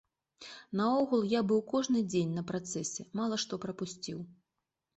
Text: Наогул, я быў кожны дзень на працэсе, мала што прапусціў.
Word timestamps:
Наогул, 0.79 1.21
я 1.33 1.41
быў 1.51 1.61
кожны 1.73 2.03
дзень 2.15 2.33
на 2.39 2.43
працэсе, 2.49 3.07
мала 3.23 3.41
што 3.47 3.63
прапусціў. 3.69 4.19